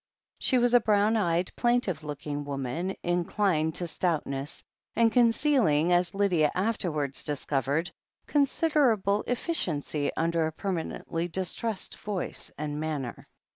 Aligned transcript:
She 0.39 0.57
was 0.57 0.73
a 0.73 0.79
brown 0.79 1.15
eyed, 1.15 1.51
plaintive 1.55 2.03
looking 2.03 2.43
woman, 2.43 2.95
in 3.03 3.23
clined 3.23 3.75
to 3.75 3.87
stoutness, 3.87 4.63
and 4.95 5.11
concealing, 5.11 5.91
as 5.93 6.15
Lydia 6.15 6.49
afterwards 6.55 7.23
discovered, 7.23 7.91
considerable 8.25 9.23
efficiency 9.27 10.09
under 10.17 10.47
a 10.47 10.51
permanently 10.53 11.27
distressed 11.27 11.99
voice 11.99 12.51
and 12.57 12.79
manner. 12.79 13.27